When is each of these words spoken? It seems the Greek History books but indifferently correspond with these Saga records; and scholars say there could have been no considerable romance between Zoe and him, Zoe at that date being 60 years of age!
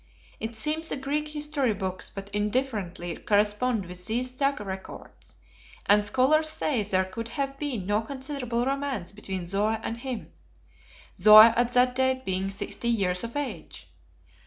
It 0.39 0.55
seems 0.55 0.89
the 0.89 0.97
Greek 0.97 1.27
History 1.27 1.75
books 1.75 2.09
but 2.09 2.31
indifferently 2.33 3.15
correspond 3.17 3.85
with 3.85 4.07
these 4.07 4.31
Saga 4.35 4.63
records; 4.63 5.35
and 5.85 6.03
scholars 6.03 6.49
say 6.49 6.81
there 6.81 7.05
could 7.05 7.27
have 7.27 7.59
been 7.59 7.85
no 7.85 8.01
considerable 8.01 8.65
romance 8.65 9.11
between 9.11 9.45
Zoe 9.45 9.77
and 9.83 9.97
him, 9.97 10.31
Zoe 11.15 11.45
at 11.55 11.73
that 11.73 11.93
date 11.93 12.25
being 12.25 12.49
60 12.49 12.87
years 12.87 13.23
of 13.23 13.35
age! 13.35 13.89